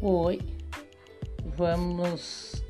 Oi, 0.00 0.38
vamos 1.56 2.62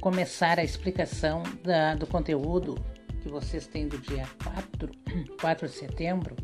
começar 0.00 0.58
a 0.58 0.64
explicação 0.64 1.42
da, 1.62 1.94
do 1.94 2.06
conteúdo 2.06 2.76
que 3.20 3.28
vocês 3.28 3.66
têm 3.66 3.86
do 3.86 3.98
dia 3.98 4.26
4, 4.42 4.90
4 5.38 5.68
de 5.68 5.74
setembro, 5.74 6.34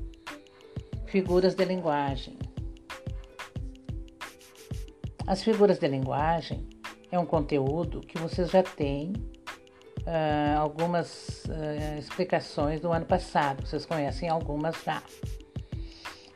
figuras 1.07 1.55
de 1.55 1.65
linguagem. 1.65 2.39
As 5.27 5.43
figuras 5.43 5.79
de 5.79 5.89
linguagem 5.89 6.69
é 7.11 7.19
um 7.19 7.25
conteúdo 7.25 8.03
que 8.03 8.19
vocês 8.19 8.51
já 8.51 8.62
têm 8.62 9.14
uh, 10.01 10.59
algumas 10.59 11.46
uh, 11.46 11.98
explicações 11.98 12.80
do 12.80 12.93
ano 12.93 13.07
passado, 13.07 13.66
vocês 13.66 13.87
conhecem 13.87 14.29
algumas 14.29 14.77
já. 14.85 15.02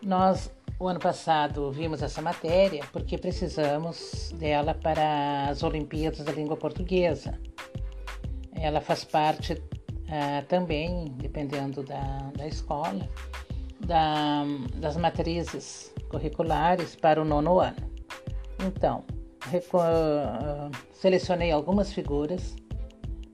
Nós 0.01 0.51
o 0.79 0.89
ano 0.89 0.99
passado 0.99 1.71
vimos 1.71 2.03
essa 2.03 2.21
matéria 2.21 2.85
porque 2.93 3.17
precisamos 3.17 4.33
dela 4.39 4.75
para 4.75 5.47
as 5.49 5.63
Olimpíadas 5.63 6.25
da 6.25 6.33
Língua 6.33 6.57
Portuguesa. 6.57 7.39
Ela 8.55 8.81
faz 8.81 9.05
parte 9.05 9.53
uh, 9.53 10.45
também, 10.49 11.07
dependendo 11.17 11.83
da, 11.83 12.31
da 12.37 12.47
escola, 12.47 13.09
da, 13.81 14.45
das 14.77 14.97
matrizes 14.97 15.93
curriculares 16.09 16.97
para 16.97 17.21
o 17.21 17.25
nono 17.25 17.61
ano. 17.61 17.91
Então, 18.67 19.05
uh, 19.53 20.71
selecionei 20.93 21.53
algumas 21.53 21.93
figuras, 21.93 22.57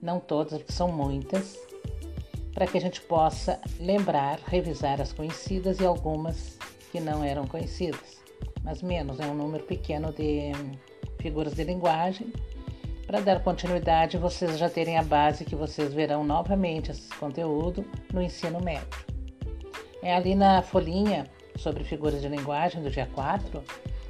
não 0.01 0.19
todas, 0.19 0.57
porque 0.57 0.73
são 0.73 0.91
muitas, 0.91 1.57
para 2.53 2.67
que 2.67 2.77
a 2.77 2.81
gente 2.81 3.01
possa 3.01 3.59
lembrar, 3.79 4.39
revisar 4.45 4.99
as 4.99 5.13
conhecidas 5.13 5.79
e 5.79 5.85
algumas 5.85 6.59
que 6.91 6.99
não 6.99 7.23
eram 7.23 7.47
conhecidas, 7.47 8.21
mas 8.63 8.81
menos, 8.81 9.19
é 9.19 9.25
um 9.25 9.33
número 9.33 9.63
pequeno 9.63 10.11
de 10.11 10.51
figuras 11.19 11.53
de 11.53 11.63
linguagem. 11.63 12.31
Para 13.07 13.21
dar 13.21 13.41
continuidade, 13.43 14.17
vocês 14.17 14.57
já 14.57 14.69
terem 14.69 14.97
a 14.97 15.03
base 15.03 15.45
que 15.45 15.55
vocês 15.55 15.93
verão 15.93 16.23
novamente 16.23 16.91
esse 16.91 17.07
conteúdo 17.15 17.85
no 18.13 18.21
ensino 18.21 18.61
médio. 18.61 19.05
É 20.03 20.13
ali 20.13 20.35
na 20.35 20.61
folhinha 20.61 21.27
sobre 21.55 21.83
figuras 21.83 22.21
de 22.21 22.27
linguagem 22.27 22.81
do 22.83 22.89
dia 22.89 23.07
4, 23.13 23.63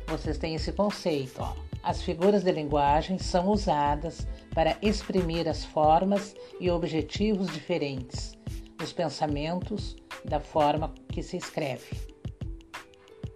vocês 0.08 0.38
têm 0.38 0.56
esse 0.56 0.72
conceito. 0.72 1.42
Ó. 1.42 1.54
As 1.84 2.02
figuras 2.02 2.44
de 2.44 2.52
linguagem 2.52 3.18
são 3.18 3.48
usadas 3.50 4.28
para 4.54 4.78
exprimir 4.82 5.48
as 5.48 5.64
formas 5.66 6.36
e 6.60 6.70
objetivos 6.70 7.52
diferentes 7.52 8.38
dos 8.78 8.92
pensamentos 8.92 9.96
da 10.26 10.40
forma 10.40 10.94
que 11.10 11.24
se 11.24 11.38
escreve 11.38 12.11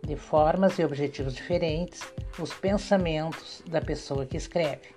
de 0.05 0.15
formas 0.15 0.77
e 0.77 0.83
objetivos 0.83 1.33
diferentes 1.33 2.01
os 2.39 2.53
pensamentos 2.53 3.63
da 3.67 3.81
pessoa 3.81 4.25
que 4.25 4.37
escreve, 4.37 4.93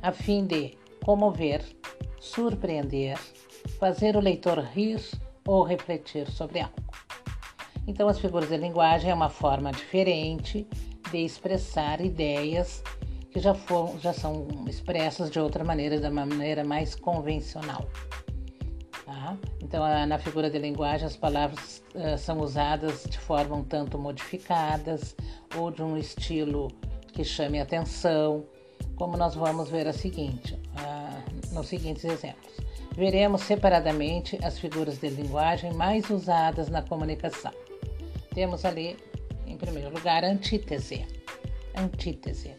a 0.00 0.12
fim 0.12 0.46
de 0.46 0.76
comover, 1.04 1.64
surpreender, 2.20 3.18
fazer 3.78 4.16
o 4.16 4.20
leitor 4.20 4.58
rir 4.60 5.00
ou 5.46 5.62
refletir 5.62 6.30
sobre 6.30 6.60
algo. 6.60 6.74
Então, 7.86 8.08
as 8.08 8.18
figuras 8.18 8.48
de 8.48 8.56
linguagem 8.56 9.10
é 9.10 9.14
uma 9.14 9.28
forma 9.28 9.72
diferente 9.72 10.66
de 11.10 11.18
expressar 11.18 12.00
ideias 12.00 12.82
que 13.30 13.40
já, 13.40 13.54
foram, 13.54 13.98
já 13.98 14.12
são 14.12 14.46
expressas 14.68 15.30
de 15.30 15.40
outra 15.40 15.64
maneira, 15.64 15.98
da 15.98 16.10
maneira 16.10 16.62
mais 16.62 16.94
convencional. 16.94 17.88
Tá? 19.12 19.36
Então, 19.62 20.06
na 20.06 20.18
figura 20.18 20.48
de 20.48 20.58
linguagem, 20.58 21.06
as 21.06 21.16
palavras 21.16 21.82
uh, 21.94 22.16
são 22.16 22.40
usadas 22.40 23.04
de 23.04 23.18
forma 23.18 23.54
um 23.54 23.62
tanto 23.62 23.98
modificadas 23.98 25.14
ou 25.54 25.70
de 25.70 25.82
um 25.82 25.98
estilo 25.98 26.68
que 27.12 27.22
chame 27.22 27.60
atenção, 27.60 28.46
como 28.96 29.18
nós 29.18 29.34
vamos 29.34 29.68
ver 29.68 29.86
a 29.86 29.92
seguinte, 29.92 30.54
uh, 30.54 31.54
nos 31.54 31.66
seguintes 31.66 32.06
exemplos. 32.06 32.54
Veremos 32.96 33.42
separadamente 33.42 34.38
as 34.42 34.58
figuras 34.58 34.98
de 34.98 35.10
linguagem 35.10 35.74
mais 35.74 36.08
usadas 36.08 36.70
na 36.70 36.80
comunicação. 36.80 37.52
Temos 38.34 38.64
ali, 38.64 38.96
em 39.46 39.58
primeiro 39.58 39.90
lugar, 39.90 40.24
antítese. 40.24 41.04
Antítese. 41.76 42.54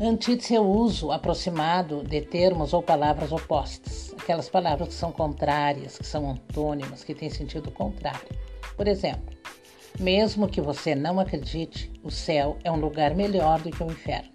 Antítese 0.00 0.56
é 0.56 0.60
o 0.60 0.66
uso 0.66 1.12
aproximado 1.12 2.02
de 2.02 2.20
termos 2.20 2.72
ou 2.72 2.82
palavras 2.82 3.30
opostas 3.30 4.15
aquelas 4.26 4.48
palavras 4.48 4.88
que 4.88 4.94
são 4.94 5.12
contrárias, 5.12 5.98
que 5.98 6.04
são 6.04 6.28
antônimas, 6.28 7.04
que 7.04 7.14
têm 7.14 7.30
sentido 7.30 7.70
contrário. 7.70 8.26
Por 8.76 8.88
exemplo, 8.88 9.32
mesmo 10.00 10.48
que 10.48 10.60
você 10.60 10.96
não 10.96 11.20
acredite, 11.20 11.92
o 12.02 12.10
céu 12.10 12.58
é 12.64 12.72
um 12.72 12.76
lugar 12.76 13.14
melhor 13.14 13.60
do 13.60 13.70
que 13.70 13.80
o 13.80 13.86
inferno. 13.86 14.28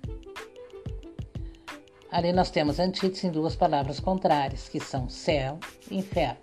Ali 2.10 2.32
nós 2.32 2.50
temos 2.50 2.80
antítese 2.80 3.28
em 3.28 3.32
duas 3.32 3.54
palavras 3.54 4.00
contrárias, 4.00 4.70
que 4.70 4.80
são 4.80 5.10
céu 5.10 5.60
e 5.90 5.98
inferno. 5.98 6.40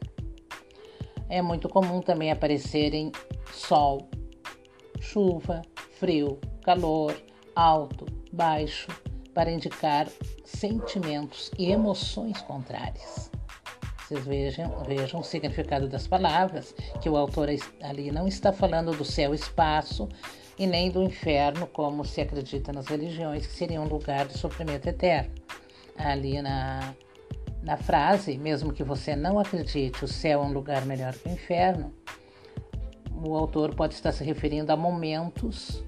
É 1.27 1.41
muito 1.41 1.71
comum 1.71 2.03
também 2.03 2.31
aparecerem 2.31 3.11
sol, 3.51 4.11
chuva, 5.01 5.63
frio, 5.93 6.39
calor, 6.63 7.19
alto, 7.57 8.05
baixo, 8.31 8.89
para 9.33 9.51
indicar 9.51 10.07
sentimentos 10.45 11.51
e 11.59 11.71
emoções 11.71 12.43
contrárias. 12.43 13.31
Vocês 14.09 14.25
vejam, 14.25 14.83
vejam 14.85 15.21
o 15.21 15.23
significado 15.23 15.87
das 15.87 16.07
palavras, 16.07 16.75
que 17.03 17.11
o 17.11 17.17
autor 17.17 17.51
ali 17.83 18.11
não 18.11 18.27
está 18.27 18.51
falando 18.51 18.97
do 18.97 19.05
céu 19.05 19.35
espaço 19.35 20.09
e 20.59 20.67
nem 20.67 20.91
do 20.91 21.03
inferno, 21.03 21.67
como 21.67 22.03
se 22.07 22.23
acredita 22.23 22.73
nas 22.73 22.87
religiões, 22.87 23.47
que 23.47 23.53
seria 23.53 23.79
um 23.79 23.87
lugar 23.87 24.27
de 24.27 24.39
sofrimento 24.39 24.89
eterno. 24.89 25.31
Ali 25.95 26.41
na, 26.41 26.95
na 27.63 27.77
frase, 27.77 28.39
mesmo 28.39 28.73
que 28.73 28.83
você 28.83 29.15
não 29.15 29.39
acredite, 29.39 30.03
o 30.03 30.09
céu 30.09 30.43
é 30.43 30.43
um 30.43 30.53
lugar 30.53 30.87
melhor 30.87 31.13
que 31.13 31.29
o 31.29 31.33
inferno, 31.33 31.93
o 33.13 33.37
autor 33.37 33.75
pode 33.75 33.93
estar 33.93 34.13
se 34.13 34.25
referindo 34.25 34.73
a 34.73 34.77
momentos 34.77 35.85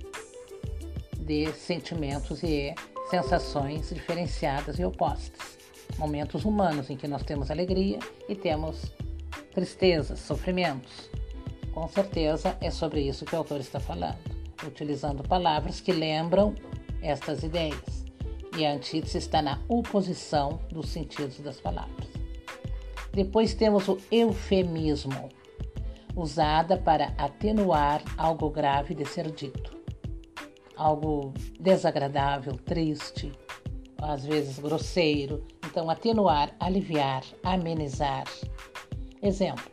de 1.16 1.50
sentimentos 1.52 2.42
e 2.42 2.74
sensações 3.08 3.88
diferenciadas 3.88 4.78
e 4.78 4.84
opostas 4.84 5.59
momentos 5.98 6.44
humanos 6.44 6.90
em 6.90 6.96
que 6.96 7.08
nós 7.08 7.22
temos 7.22 7.50
alegria 7.50 7.98
e 8.28 8.34
temos 8.34 8.92
tristezas, 9.54 10.18
sofrimentos. 10.20 11.10
Com 11.72 11.86
certeza 11.88 12.56
é 12.60 12.70
sobre 12.70 13.00
isso 13.00 13.24
que 13.24 13.34
o 13.34 13.38
autor 13.38 13.60
está 13.60 13.78
falando, 13.78 14.18
utilizando 14.66 15.22
palavras 15.22 15.80
que 15.80 15.92
lembram 15.92 16.54
estas 17.02 17.42
ideias. 17.42 18.04
E 18.56 18.66
a 18.66 18.72
antítese 18.72 19.18
está 19.18 19.40
na 19.40 19.60
oposição 19.68 20.60
dos 20.70 20.88
sentidos 20.88 21.38
das 21.40 21.60
palavras. 21.60 22.08
Depois 23.12 23.54
temos 23.54 23.88
o 23.88 23.98
eufemismo, 24.10 25.28
usada 26.14 26.76
para 26.76 27.14
atenuar 27.16 28.02
algo 28.16 28.50
grave 28.50 28.94
de 28.94 29.04
ser 29.04 29.30
dito, 29.30 29.76
algo 30.76 31.32
desagradável, 31.58 32.54
triste, 32.54 33.32
às 33.98 34.24
vezes 34.24 34.58
grosseiro. 34.58 35.44
Então, 35.70 35.88
atenuar, 35.88 36.50
aliviar, 36.58 37.22
amenizar. 37.44 38.24
Exemplo: 39.22 39.70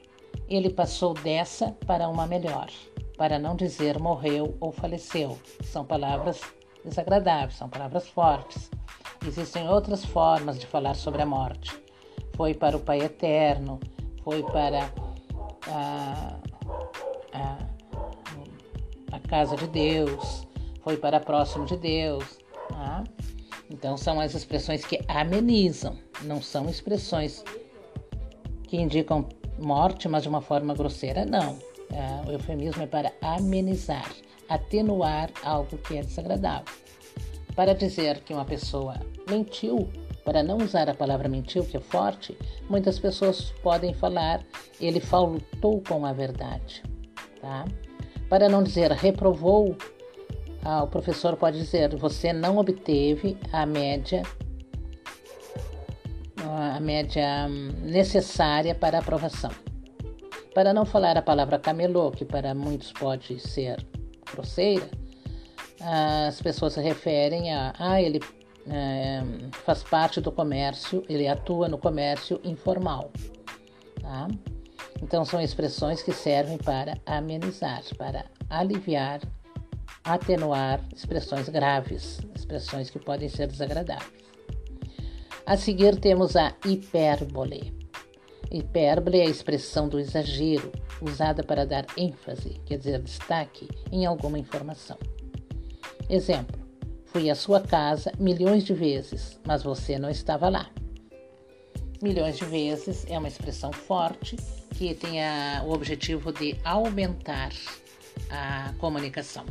ele 0.47 0.69
passou 0.69 1.15
dessa 1.15 1.71
para 1.87 2.07
uma 2.07 2.27
melhor, 2.27 2.69
para 3.17 3.39
não 3.39 3.55
dizer 3.55 3.97
morreu 3.97 4.55
ou 4.59 4.71
faleceu. 4.71 5.39
São 5.63 5.83
palavras 5.83 6.39
desagradáveis, 6.85 7.55
são 7.55 7.67
palavras 7.67 8.07
fortes. 8.07 8.69
Existem 9.25 9.67
outras 9.67 10.05
formas 10.05 10.59
de 10.59 10.67
falar 10.67 10.93
sobre 10.93 11.23
a 11.23 11.25
morte. 11.25 11.75
Foi 12.35 12.53
para 12.53 12.77
o 12.77 12.79
Pai 12.79 12.99
Eterno, 12.99 13.79
foi 14.23 14.43
para 14.43 14.91
a, 15.67 16.39
a, 17.33 17.57
a 19.13 19.19
casa 19.27 19.55
de 19.55 19.65
Deus, 19.65 20.47
foi 20.83 20.95
para 20.95 21.19
próximo 21.19 21.65
de 21.65 21.75
Deus. 21.75 22.37
Tá? 22.69 23.03
Então, 23.69 23.97
são 23.97 24.19
as 24.19 24.33
expressões 24.33 24.85
que 24.85 24.99
amenizam, 25.07 25.97
não 26.21 26.41
são 26.41 26.69
expressões 26.69 27.43
que 28.63 28.77
indicam 28.77 29.27
morte, 29.59 30.07
mas 30.07 30.23
de 30.23 30.29
uma 30.29 30.41
forma 30.41 30.73
grosseira, 30.73 31.25
não. 31.25 31.57
É, 31.91 32.29
o 32.29 32.31
eufemismo 32.31 32.83
é 32.83 32.87
para 32.87 33.11
amenizar, 33.21 34.11
atenuar 34.49 35.29
algo 35.43 35.77
que 35.77 35.97
é 35.97 36.01
desagradável. 36.01 36.73
Para 37.55 37.73
dizer 37.73 38.19
que 38.21 38.33
uma 38.33 38.45
pessoa 38.45 38.95
mentiu, 39.29 39.89
para 40.23 40.43
não 40.43 40.57
usar 40.57 40.89
a 40.89 40.93
palavra 40.93 41.27
mentiu, 41.27 41.65
que 41.65 41.77
é 41.77 41.79
forte, 41.79 42.37
muitas 42.69 42.99
pessoas 42.99 43.51
podem 43.63 43.93
falar 43.93 44.43
ele 44.79 44.99
faltou 44.99 45.81
com 45.87 46.05
a 46.05 46.13
verdade, 46.13 46.83
tá? 47.41 47.65
Para 48.29 48.49
não 48.49 48.61
dizer 48.61 48.91
reprovou, 48.91 49.75
ah, 50.69 50.83
o 50.83 50.87
professor 50.87 51.37
pode 51.37 51.57
dizer: 51.57 51.95
você 51.95 52.33
não 52.33 52.57
obteve 52.57 53.37
a 53.53 53.65
média 53.65 54.21
a 56.75 56.79
média 56.79 57.47
necessária 57.47 58.75
para 58.75 58.99
aprovação. 58.99 59.51
Para 60.53 60.73
não 60.73 60.85
falar 60.85 61.17
a 61.17 61.21
palavra 61.21 61.57
camelô, 61.57 62.11
que 62.11 62.25
para 62.25 62.53
muitos 62.53 62.91
pode 62.91 63.39
ser 63.39 63.85
grosseira, 64.29 64.89
as 66.27 66.41
pessoas 66.41 66.73
se 66.73 66.81
referem 66.81 67.53
a, 67.53 67.73
ah, 67.79 68.01
ele 68.01 68.19
é, 68.69 69.23
faz 69.65 69.83
parte 69.83 70.19
do 70.19 70.31
comércio, 70.33 71.03
ele 71.07 71.29
atua 71.29 71.69
no 71.69 71.77
comércio 71.77 72.41
informal. 72.43 73.09
Tá? 74.01 74.27
Então, 75.01 75.23
são 75.23 75.39
expressões 75.39 76.01
que 76.01 76.11
servem 76.11 76.57
para 76.57 76.97
amenizar, 77.05 77.83
para 77.97 78.25
aliviar, 78.49 79.21
atenuar 80.07 80.81
expressões 80.95 81.49
graves, 81.49 82.19
expressões 82.35 82.89
que 82.89 82.97
podem 82.97 83.27
ser 83.27 83.47
desagradáveis. 83.47 84.25
A 85.45 85.57
seguir, 85.57 85.99
temos 85.99 86.35
a 86.35 86.55
hipérbole. 86.65 87.73
Hipérbole 88.49 89.19
é 89.19 89.23
a 89.23 89.29
expressão 89.29 89.89
do 89.89 89.99
exagero, 89.99 90.71
usada 91.01 91.43
para 91.43 91.65
dar 91.65 91.85
ênfase, 91.97 92.61
quer 92.65 92.77
dizer, 92.77 93.01
destaque 93.01 93.67
em 93.91 94.05
alguma 94.05 94.39
informação. 94.39 94.97
Exemplo: 96.09 96.57
Fui 97.05 97.29
à 97.29 97.35
sua 97.35 97.59
casa 97.59 98.11
milhões 98.17 98.63
de 98.63 98.73
vezes, 98.73 99.39
mas 99.45 99.63
você 99.63 99.99
não 99.99 100.09
estava 100.09 100.47
lá. 100.49 100.69
Milhões 102.01 102.37
de 102.37 102.45
vezes 102.45 103.05
é 103.09 103.17
uma 103.17 103.27
expressão 103.27 103.73
forte 103.73 104.37
que 104.75 104.93
tem 104.93 105.23
a, 105.23 105.63
o 105.65 105.71
objetivo 105.71 106.31
de 106.31 106.55
aumentar 106.63 107.51
a 108.29 108.73
comunicação, 108.77 109.45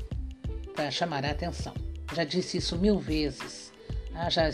para 0.76 0.90
chamar 0.90 1.24
a 1.24 1.30
atenção. 1.30 1.74
Já 2.14 2.22
disse 2.22 2.58
isso 2.58 2.78
mil 2.78 2.98
vezes, 2.98 3.72
ah, 4.14 4.30
já, 4.30 4.48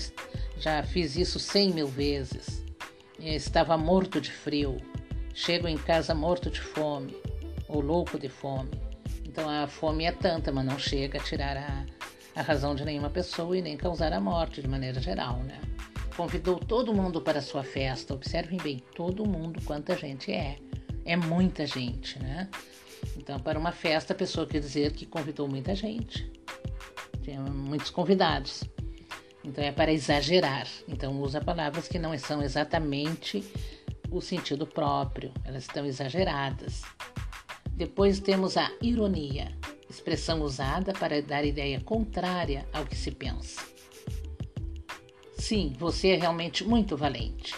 já 0.59 0.83
fiz 0.83 1.17
isso 1.17 1.39
cem 1.39 1.73
mil 1.73 1.89
vezes. 1.89 2.65
Estava 3.19 3.77
morto 3.77 4.21
de 4.21 4.31
frio, 4.31 4.79
chego 5.35 5.69
em 5.69 5.77
casa 5.77 6.15
morto 6.15 6.51
de 6.51 6.61
fome, 6.61 7.15
ou 7.69 7.81
louco 7.81 8.19
de 8.19 8.29
fome. 8.29 8.71
Então 9.27 9.49
a 9.49 9.67
fome 9.67 10.05
é 10.05 10.13
tanta, 10.13 10.51
mas 10.51 10.65
não 10.65 10.79
chega 10.79 11.19
a 11.19 11.23
tirar 11.23 11.57
a, 11.57 11.85
a 12.35 12.43
razão 12.43 12.75
de 12.75 12.85
nenhuma 12.85 13.11
pessoa 13.11 13.57
e 13.57 13.63
nem 13.63 13.77
causar 13.77 14.13
a 14.13 14.21
morte 14.21 14.63
de 14.63 14.69
maneira 14.69 15.01
geral, 15.01 15.39
né? 15.43 15.61
Convidou 16.17 16.59
todo 16.59 16.93
mundo 16.93 17.21
para 17.21 17.41
sua 17.41 17.63
festa. 17.65 18.15
Observem 18.15 18.59
bem, 18.59 18.83
todo 18.95 19.27
mundo, 19.27 19.61
quanta 19.65 19.97
gente 19.97 20.31
é. 20.31 20.59
É 21.05 21.17
muita 21.17 21.67
gente, 21.67 22.19
né? 22.19 22.49
Então, 23.17 23.39
para 23.39 23.59
uma 23.59 23.73
festa, 23.73 24.13
a 24.13 24.17
pessoa 24.17 24.47
quer 24.47 24.61
dizer 24.61 24.93
que 24.93 25.07
convidou 25.07 25.49
muita 25.49 25.75
gente. 25.75 26.31
Tinha 27.23 27.41
muitos 27.41 27.91
convidados. 27.91 28.65
Então, 29.45 29.63
é 29.63 29.73
para 29.73 29.93
exagerar. 29.93 30.67
Então, 30.89 31.21
usa 31.21 31.41
palavras 31.41 31.89
que 31.89 31.99
não 31.99 32.17
são 32.19 32.43
exatamente 32.43 33.45
o 34.11 34.21
sentido 34.21 34.67
próprio, 34.67 35.33
elas 35.45 35.65
estão 35.65 35.87
exageradas. 35.87 36.83
Depois 37.75 38.21
temos 38.21 38.57
a 38.57 38.71
ironia 38.81 39.53
expressão 39.89 40.41
usada 40.43 40.93
para 40.93 41.21
dar 41.23 41.45
ideia 41.45 41.81
contrária 41.81 42.67
ao 42.73 42.85
que 42.85 42.97
se 42.97 43.11
pensa. 43.11 43.63
Sim, 45.37 45.75
você 45.79 46.09
é 46.09 46.17
realmente 46.17 46.65
muito 46.65 46.97
valente. 46.97 47.55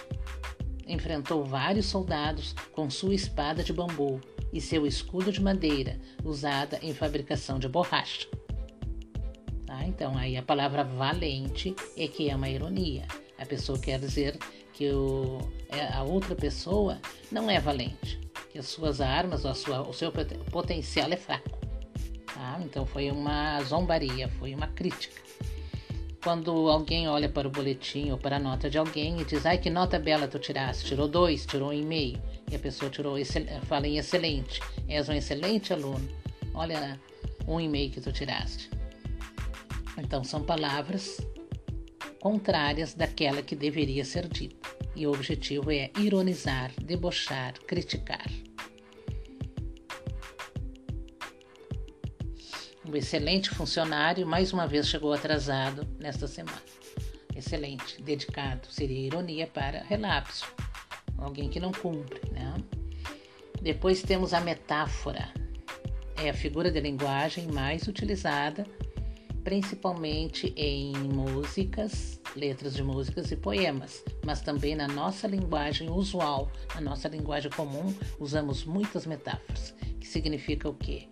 Enfrentou 0.87 1.44
vários 1.44 1.87
soldados 1.87 2.55
com 2.73 2.91
sua 2.91 3.14
espada 3.14 3.62
de 3.62 3.73
bambu 3.73 4.20
e 4.55 4.61
seu 4.61 4.87
escudo 4.87 5.33
de 5.33 5.43
madeira, 5.43 5.99
usada 6.25 6.79
em 6.81 6.95
fabricação 6.95 7.59
de 7.59 7.69
borracha. 7.69 8.29
Tá? 9.67 9.85
Então, 9.85 10.17
aí 10.17 10.37
a 10.37 10.43
palavra 10.43 10.85
valente 10.85 11.75
é 11.97 12.06
que 12.06 12.31
é 12.31 12.37
uma 12.37 12.49
ironia. 12.49 13.05
A 13.37 13.45
pessoa 13.45 13.77
quer 13.77 13.99
dizer 13.99 14.39
que 14.73 14.89
o, 14.93 15.41
é, 15.69 15.93
a 15.93 16.05
outra 16.05 16.37
pessoa 16.37 17.01
não 17.33 17.51
é 17.51 17.59
valente, 17.59 18.21
que 18.53 18.59
as 18.59 18.67
suas 18.67 19.01
armas, 19.01 19.45
ou 19.45 19.53
sua, 19.56 19.83
o 19.83 19.93
seu 19.93 20.12
potencial 20.53 21.11
é 21.11 21.17
fraco. 21.17 21.59
Tá? 22.33 22.61
Então 22.65 22.87
foi 22.87 23.11
uma 23.11 23.61
zombaria, 23.65 24.29
foi 24.29 24.55
uma 24.55 24.69
crítica. 24.69 25.21
Quando 26.25 26.71
alguém 26.71 27.06
olha 27.06 27.29
para 27.29 27.47
o 27.47 27.50
boletim 27.50 28.11
ou 28.11 28.17
para 28.17 28.37
a 28.37 28.38
nota 28.38 28.71
de 28.71 28.79
alguém 28.79 29.21
e 29.21 29.26
diz, 29.26 29.44
ai 29.44 29.59
que 29.59 29.69
nota 29.69 29.99
bela 29.99 30.26
tu 30.26 30.38
tiraste, 30.38 30.87
tirou 30.87 31.06
dois, 31.06 31.44
tirou 31.44 31.69
um 31.69 31.73
e 31.75 31.85
meio, 31.85 32.19
e 32.50 32.56
a 32.56 32.59
pessoa 32.59 32.91
tirou, 32.91 33.17
fala 33.65 33.87
em 33.87 33.99
excelente, 33.99 34.59
és 34.88 35.06
um 35.06 35.12
excelente 35.12 35.75
aluno, 35.75 36.09
olha 36.55 36.99
um 37.47 37.61
e 37.61 37.69
meio 37.69 37.91
que 37.91 38.00
tu 38.00 38.11
tiraste. 38.11 38.71
Então 39.99 40.25
são 40.25 40.43
palavras 40.43 41.21
contrárias 42.21 42.94
daquela 42.94 43.43
que 43.43 43.55
deveria 43.55 44.03
ser 44.03 44.27
dita. 44.27 44.56
E 44.97 45.06
o 45.06 45.12
objetivo 45.12 45.70
é 45.70 45.91
ironizar, 45.99 46.73
debochar, 46.81 47.53
criticar. 47.67 48.31
Um 52.94 52.96
excelente 52.96 53.50
funcionário, 53.50 54.25
mais 54.25 54.52
uma 54.52 54.69
vez 54.69 54.87
chegou 54.87 55.12
atrasado 55.12 55.85
nesta 55.99 56.29
semana. 56.29 56.62
Excelente, 57.35 58.00
dedicado, 58.00 58.69
seria 58.70 59.06
ironia 59.08 59.49
para 59.49 59.82
relapso. 59.82 60.46
Alguém 61.19 61.49
que 61.49 61.58
não 61.58 61.73
cumpre, 61.73 62.20
né? 62.31 62.55
Depois 63.61 64.00
temos 64.00 64.32
a 64.32 64.41
metáfora. 64.41 65.29
É 66.23 66.31
a 66.31 66.35
figura 66.35 66.70
de 66.70 66.79
linguagem 66.79 67.49
mais 67.49 67.88
utilizada, 67.88 68.64
principalmente 69.43 70.55
em 70.56 70.93
músicas, 70.94 72.20
letras 72.37 72.75
de 72.75 72.85
músicas 72.85 73.32
e 73.32 73.37
poemas, 73.37 74.05
mas 74.25 74.41
também 74.41 74.76
na 74.76 74.87
nossa 74.87 75.26
linguagem 75.26 75.91
usual, 75.91 76.49
na 76.76 76.81
nossa 76.81 77.08
linguagem 77.08 77.50
comum, 77.50 77.93
usamos 78.20 78.62
muitas 78.62 79.05
metáforas, 79.05 79.75
que 79.99 80.06
significa 80.06 80.69
o 80.69 80.75
quê? 80.75 81.08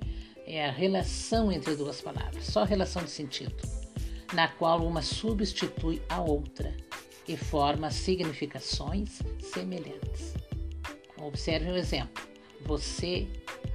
É 0.55 0.67
a 0.67 0.71
relação 0.71 1.51
entre 1.51 1.75
duas 1.75 2.03
palavras, 2.03 2.45
só 2.45 2.63
relação 2.65 3.03
de 3.03 3.11
sentido, 3.11 3.57
na 4.35 4.49
qual 4.49 4.87
uma 4.87 5.01
substitui 5.01 6.03
a 6.11 6.21
outra 6.21 6.77
e 7.27 7.39
forma 7.39 7.91
significações 7.91 9.23
semelhantes. 9.41 10.35
Observe 11.17 11.71
um 11.71 11.77
exemplo. 11.77 12.23
Você 12.67 13.29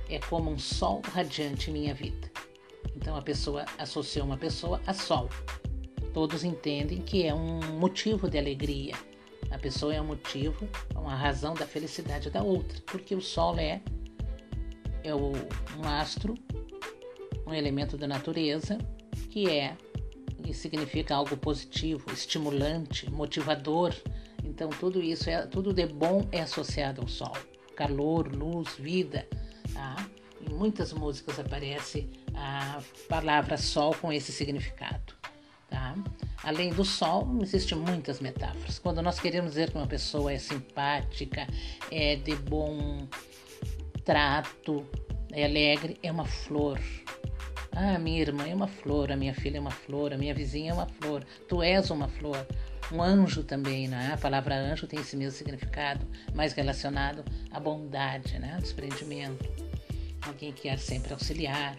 é 0.07 0.19
como 0.19 0.51
um 0.51 0.59
sol 0.59 1.01
radiante 1.13 1.71
em 1.71 1.73
minha 1.73 1.95
vida. 1.95 2.31
Então 2.95 3.15
a 3.15 3.23
pessoa 3.23 3.65
associou 3.79 4.27
uma 4.27 4.37
pessoa 4.37 4.79
a 4.85 4.93
sol. 4.93 5.29
Todos 6.13 6.43
entendem 6.43 7.01
que 7.01 7.25
é 7.25 7.33
um 7.33 7.59
motivo 7.79 8.29
de 8.29 8.37
alegria. 8.37 8.93
A 9.49 9.57
pessoa 9.57 9.95
é 9.95 10.01
um 10.01 10.05
motivo, 10.05 10.67
uma 10.93 11.15
razão 11.15 11.55
da 11.55 11.65
felicidade 11.65 12.29
da 12.29 12.43
outra, 12.43 12.79
porque 12.85 13.15
o 13.15 13.21
sol 13.21 13.57
é, 13.57 13.81
é 15.07 15.15
o, 15.15 15.31
um 15.77 15.87
astro 15.87 16.35
um 17.47 17.53
elemento 17.53 17.97
da 17.97 18.07
natureza 18.07 18.77
que 19.29 19.49
é 19.49 19.75
e 20.45 20.53
significa 20.53 21.15
algo 21.15 21.35
positivo, 21.35 22.11
estimulante, 22.11 23.09
motivador. 23.09 23.93
Então 24.43 24.69
tudo 24.69 25.01
isso 25.01 25.29
é 25.29 25.45
tudo 25.45 25.73
de 25.73 25.85
bom 25.85 26.27
é 26.31 26.41
associado 26.41 27.01
ao 27.01 27.07
sol, 27.07 27.35
calor, 27.75 28.33
luz, 28.33 28.75
vida. 28.77 29.27
Tá? 29.73 30.07
Em 30.41 30.53
muitas 30.53 30.93
músicas 30.93 31.39
aparece 31.39 32.09
a 32.33 32.81
palavra 33.09 33.57
sol 33.57 33.95
com 33.95 34.11
esse 34.11 34.31
significado. 34.31 35.13
Tá? 35.69 35.95
Além 36.43 36.69
do 36.69 36.85
sol, 36.85 37.27
existem 37.41 37.77
muitas 37.77 38.21
metáforas. 38.21 38.79
Quando 38.79 39.01
nós 39.01 39.19
queremos 39.19 39.51
dizer 39.51 39.71
que 39.71 39.77
uma 39.77 39.87
pessoa 39.87 40.31
é 40.31 40.37
simpática, 40.37 41.45
é 41.91 42.15
de 42.15 42.35
bom 42.35 43.05
trato, 44.07 44.85
é 45.33 45.43
alegre, 45.43 45.97
é 46.01 46.09
uma 46.09 46.23
flor. 46.23 46.79
Ah, 47.73 47.99
minha 47.99 48.21
irmã 48.21 48.47
é 48.47 48.55
uma 48.55 48.65
flor, 48.65 49.11
a 49.11 49.17
minha 49.17 49.33
filha 49.33 49.57
é 49.57 49.59
uma 49.59 49.69
flor, 49.69 50.13
a 50.13 50.17
minha 50.17 50.33
vizinha 50.33 50.71
é 50.71 50.73
uma 50.73 50.85
flor, 50.85 51.25
tu 51.49 51.61
és 51.61 51.91
uma 51.91 52.07
flor. 52.07 52.47
Um 52.89 53.03
anjo 53.03 53.43
também, 53.43 53.89
né? 53.89 54.11
A 54.13 54.17
palavra 54.17 54.55
anjo 54.55 54.87
tem 54.87 54.97
esse 55.01 55.17
mesmo 55.17 55.37
significado, 55.37 56.07
mais 56.33 56.53
relacionado 56.53 57.21
à 57.51 57.59
bondade, 57.59 58.39
né? 58.39 58.57
Desprendimento. 58.61 59.45
Alguém 60.25 60.53
que 60.53 60.61
quer 60.61 60.79
sempre 60.79 61.11
auxiliar. 61.11 61.77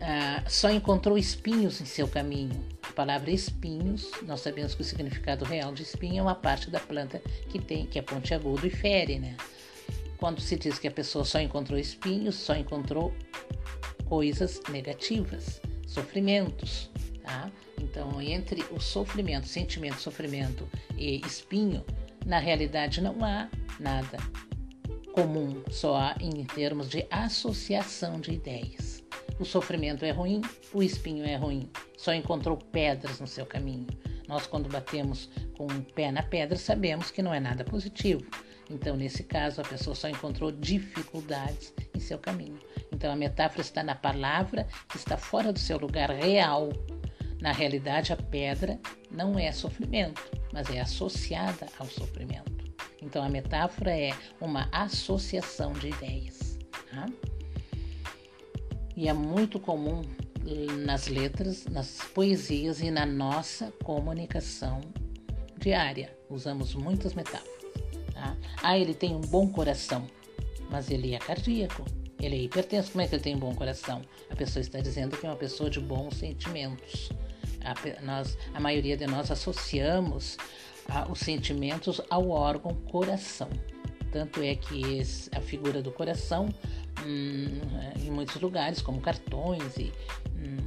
Ah, 0.00 0.44
só 0.46 0.70
encontrou 0.70 1.18
espinhos 1.18 1.80
em 1.80 1.86
seu 1.86 2.06
caminho. 2.06 2.64
A 2.88 2.92
palavra 2.92 3.32
espinhos, 3.32 4.12
nós 4.22 4.42
sabemos 4.42 4.76
que 4.76 4.82
o 4.82 4.84
significado 4.84 5.44
real 5.44 5.74
de 5.74 5.82
espinho 5.82 6.20
é 6.20 6.22
uma 6.22 6.36
parte 6.36 6.70
da 6.70 6.78
planta 6.78 7.20
que 7.48 7.58
tem, 7.58 7.84
que 7.84 7.98
é 7.98 8.02
pontiagudo 8.02 8.64
e 8.64 8.70
fere, 8.70 9.18
né? 9.18 9.36
Quando 10.22 10.40
se 10.40 10.54
diz 10.54 10.78
que 10.78 10.86
a 10.86 10.90
pessoa 10.92 11.24
só 11.24 11.40
encontrou 11.40 11.76
espinhos, 11.76 12.36
só 12.36 12.54
encontrou 12.54 13.12
coisas 14.04 14.60
negativas, 14.68 15.60
sofrimentos, 15.84 16.88
tá? 17.24 17.50
Então, 17.80 18.22
entre 18.22 18.62
o 18.70 18.78
sofrimento, 18.78 19.48
sentimento, 19.48 20.00
sofrimento 20.00 20.68
e 20.96 21.20
espinho, 21.26 21.84
na 22.24 22.38
realidade 22.38 23.00
não 23.00 23.16
há 23.24 23.48
nada 23.80 24.16
comum, 25.12 25.60
só 25.72 25.96
há 25.96 26.16
em 26.20 26.44
termos 26.44 26.88
de 26.88 27.04
associação 27.10 28.20
de 28.20 28.30
ideias. 28.34 29.02
O 29.40 29.44
sofrimento 29.44 30.04
é 30.04 30.12
ruim, 30.12 30.40
o 30.72 30.84
espinho 30.84 31.24
é 31.24 31.34
ruim, 31.34 31.68
só 31.98 32.14
encontrou 32.14 32.56
pedras 32.56 33.18
no 33.18 33.26
seu 33.26 33.44
caminho. 33.44 33.88
Nós, 34.28 34.46
quando 34.46 34.68
batemos 34.68 35.28
com 35.56 35.64
o 35.64 35.72
um 35.72 35.82
pé 35.82 36.12
na 36.12 36.22
pedra, 36.22 36.56
sabemos 36.56 37.10
que 37.10 37.22
não 37.22 37.34
é 37.34 37.40
nada 37.40 37.64
positivo. 37.64 38.24
Então, 38.72 38.96
nesse 38.96 39.22
caso, 39.22 39.60
a 39.60 39.64
pessoa 39.64 39.94
só 39.94 40.08
encontrou 40.08 40.50
dificuldades 40.50 41.74
em 41.94 42.00
seu 42.00 42.18
caminho. 42.18 42.58
Então 42.90 43.12
a 43.12 43.16
metáfora 43.16 43.60
está 43.60 43.82
na 43.82 43.94
palavra 43.94 44.66
que 44.88 44.96
está 44.96 45.16
fora 45.16 45.52
do 45.52 45.58
seu 45.58 45.78
lugar 45.78 46.10
real. 46.10 46.70
Na 47.40 47.52
realidade, 47.52 48.12
a 48.12 48.16
pedra 48.16 48.80
não 49.10 49.38
é 49.38 49.50
sofrimento, 49.52 50.22
mas 50.52 50.70
é 50.70 50.80
associada 50.80 51.66
ao 51.78 51.86
sofrimento. 51.86 52.52
Então 53.00 53.22
a 53.22 53.28
metáfora 53.28 53.90
é 53.90 54.12
uma 54.40 54.68
associação 54.72 55.72
de 55.72 55.88
ideias. 55.88 56.58
Tá? 56.90 57.06
E 58.96 59.08
é 59.08 59.12
muito 59.12 59.58
comum 59.58 60.02
nas 60.84 61.08
letras, 61.08 61.66
nas 61.66 61.98
poesias 62.14 62.80
e 62.80 62.90
na 62.90 63.04
nossa 63.04 63.72
comunicação 63.82 64.80
diária. 65.58 66.16
Usamos 66.30 66.74
muitas 66.74 67.14
metáforas. 67.14 67.61
Tá? 68.22 68.36
Ah, 68.62 68.78
ele 68.78 68.94
tem 68.94 69.16
um 69.16 69.20
bom 69.20 69.48
coração, 69.48 70.06
mas 70.70 70.90
ele 70.90 71.12
é 71.12 71.18
cardíaco. 71.18 71.84
Ele 72.20 72.36
é 72.36 72.38
hipertenso. 72.42 72.92
Como 72.92 73.02
é 73.02 73.08
que 73.08 73.16
ele 73.16 73.22
tem 73.22 73.34
um 73.34 73.38
bom 73.40 73.52
coração? 73.52 74.00
A 74.30 74.36
pessoa 74.36 74.60
está 74.60 74.78
dizendo 74.78 75.16
que 75.16 75.26
é 75.26 75.28
uma 75.28 75.36
pessoa 75.36 75.68
de 75.68 75.80
bons 75.80 76.14
sentimentos. 76.14 77.10
A, 77.64 77.74
nós, 78.02 78.38
a 78.54 78.60
maioria 78.60 78.96
de 78.96 79.06
nós 79.08 79.28
associamos 79.32 80.36
a, 80.88 81.10
os 81.10 81.18
sentimentos 81.18 82.00
ao 82.08 82.30
órgão 82.30 82.76
coração. 82.92 83.48
Tanto 84.12 84.40
é 84.40 84.54
que 84.54 84.98
esse, 84.98 85.28
a 85.34 85.40
figura 85.40 85.82
do 85.82 85.90
coração, 85.90 86.48
hum, 87.04 87.60
em 88.00 88.10
muitos 88.10 88.40
lugares, 88.40 88.80
como 88.80 89.00
cartões 89.00 89.76
e 89.76 89.92
hum, 90.36 90.58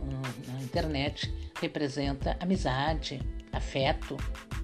na 0.51 0.61
internet, 0.61 1.33
representa 1.61 2.35
amizade, 2.41 3.21
afeto, 3.53 4.17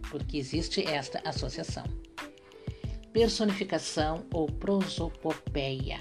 porque 0.09 0.35
existe 0.35 0.85
esta 0.85 1.21
associação. 1.23 1.85
Personificação 3.13 4.25
ou 4.33 4.47
prosopopeia 4.47 5.99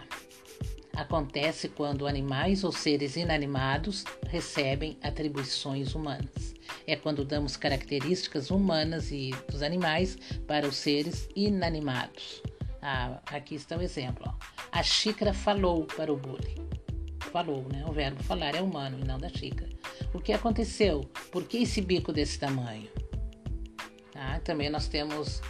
acontece 0.95 1.69
quando 1.69 2.07
animais 2.07 2.62
ou 2.62 2.71
seres 2.71 3.17
inanimados 3.17 4.05
recebem 4.29 4.97
atribuições 5.02 5.95
humanas. 5.95 6.55
É 6.87 6.95
quando 6.95 7.25
damos 7.25 7.57
características 7.57 8.50
humanas 8.50 9.11
e 9.11 9.31
dos 9.50 9.61
animais 9.61 10.17
para 10.47 10.69
os 10.69 10.76
seres 10.76 11.29
inanimados. 11.35 12.43
Ah, 12.81 13.21
aqui 13.26 13.57
está 13.57 13.76
o 13.76 13.83
exemplo. 13.83 14.25
Ó. 14.26 14.35
A 14.71 14.83
xícara 14.83 15.35
falou 15.35 15.87
para 15.87 16.12
o 16.12 16.17
bule. 16.17 16.55
Falou, 17.33 17.67
né? 17.73 17.85
O 17.88 17.93
verbo 17.93 18.23
falar 18.23 18.55
é 18.55 18.62
humano 18.62 18.99
e 19.00 19.05
não 19.05 19.19
da 19.19 19.29
xícara. 19.29 19.71
O 20.14 20.21
que 20.21 20.33
aconteceu? 20.33 21.00
Por 21.33 21.45
que 21.45 21.59
esse 21.59 21.81
bico 21.81 22.12
desse 22.12 22.38
tamanho? 22.38 22.88
Ah, 24.14 24.38
também 24.40 24.71
nós 24.71 24.87
temos 24.87 25.40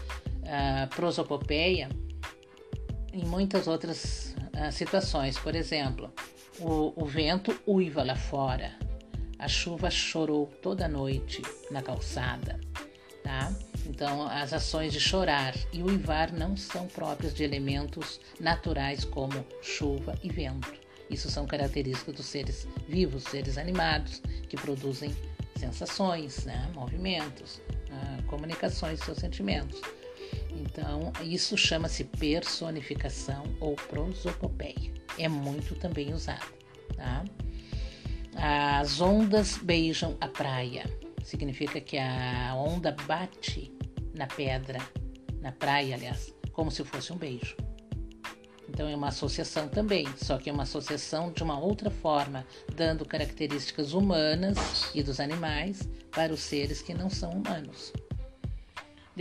ah, 0.47 0.89
prosopopeia 0.95 1.89
em 3.13 3.25
muitas 3.25 3.67
outras 3.67 4.35
ah, 4.53 4.71
situações. 4.71 5.39
Por 5.39 5.55
exemplo, 5.55 6.13
o, 6.59 6.93
o 6.97 7.05
vento 7.05 7.59
uiva 7.67 8.03
lá 8.03 8.17
fora, 8.17 8.73
a 9.39 9.49
chuva 9.49 9.91
chorou 9.91 10.47
toda 10.63 10.87
noite 10.89 11.43
na 11.71 11.83
calçada, 11.83 12.61
tá? 13.23 13.53
Então, 13.87 14.27
as 14.29 14.53
ações 14.53 14.93
de 14.93 15.01
chorar 15.01 15.55
e 15.73 15.83
uivar 15.83 16.33
não 16.33 16.57
são 16.57 16.87
próprias 16.87 17.35
de 17.35 17.43
elementos 17.43 18.21
naturais 18.39 19.05
como 19.05 19.45
chuva 19.63 20.15
e 20.23 20.29
vento. 20.31 20.73
Isso 21.09 21.29
são 21.29 21.45
características 21.47 22.15
dos 22.15 22.27
seres 22.27 22.69
vivos, 22.89 23.25
seres 23.25 23.59
animados, 23.59 24.23
que 24.49 24.57
produzem 24.57 25.15
sensações, 25.57 26.45
né? 26.45 26.71
movimentos, 26.73 27.57
uh, 27.57 28.23
comunicações 28.25 29.01
seus 29.01 29.19
sentimentos. 29.19 29.81
Então, 30.61 31.13
isso 31.23 31.57
chama-se 31.57 32.05
personificação 32.05 33.45
ou 33.59 33.75
prosopopeia. 33.75 34.93
É 35.19 35.29
muito 35.29 35.75
também 35.75 36.13
usado. 36.13 36.53
Tá? 36.97 37.25
As 38.37 39.01
ondas 39.01 39.57
beijam 39.57 40.17
a 40.21 40.29
praia. 40.29 40.85
Significa 41.25 41.81
que 41.81 41.97
a 41.99 42.55
onda 42.55 42.95
bate 43.07 43.73
na 44.15 44.27
pedra, 44.27 44.79
na 45.41 45.53
praia, 45.53 45.95
aliás, 45.95 46.35
como 46.53 46.71
se 46.71 46.85
fosse 46.85 47.13
um 47.13 47.17
beijo. 47.17 47.57
Então 48.69 48.89
é 48.89 48.95
uma 48.95 49.09
associação 49.09 49.69
também, 49.69 50.07
só 50.17 50.39
que 50.39 50.49
é 50.49 50.53
uma 50.53 50.63
associação 50.63 51.33
de 51.33 51.43
uma 51.43 51.59
outra 51.59 51.91
forma, 51.91 52.47
dando 52.75 53.05
características 53.05 53.93
humanas 53.93 54.91
e 54.95 55.03
dos 55.03 55.19
animais 55.19 55.89
para 56.13 56.33
os 56.33 56.41
seres 56.41 56.81
que 56.81 56.95
não 56.95 57.11
são 57.11 57.31
humanos. 57.31 57.93